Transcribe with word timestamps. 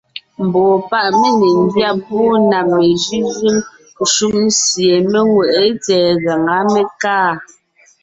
Mbɔɔ 0.45 0.75
páʼ 0.89 1.07
mé 1.19 1.29
ne 1.39 1.49
ńgyá 1.61 1.89
púʼu 2.05 2.27
na 2.49 2.59
mejʉ́jʉ́ŋ 2.73 3.25
shúm 4.13 4.37
sie 4.63 4.93
mé 5.11 5.19
ŋweʼé 5.31 5.63
tsɛ̀ɛ 5.83 6.09
gaŋá, 6.23 6.57
mé 6.73 6.81
kaa. 7.01 7.31